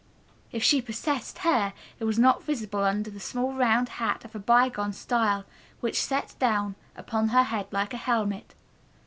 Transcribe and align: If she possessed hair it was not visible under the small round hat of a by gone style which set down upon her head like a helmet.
If 0.51 0.63
she 0.63 0.81
possessed 0.81 1.37
hair 1.37 1.73
it 1.99 2.05
was 2.05 2.17
not 2.17 2.41
visible 2.43 2.83
under 2.83 3.11
the 3.11 3.19
small 3.19 3.53
round 3.53 3.87
hat 4.01 4.25
of 4.25 4.33
a 4.33 4.39
by 4.39 4.67
gone 4.67 4.93
style 4.93 5.45
which 5.79 6.01
set 6.01 6.33
down 6.39 6.73
upon 6.95 7.27
her 7.27 7.43
head 7.43 7.67
like 7.71 7.93
a 7.93 7.97
helmet. 7.97 8.55